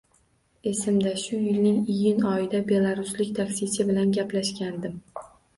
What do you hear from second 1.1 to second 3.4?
shu yilning iyun oyida belaruslik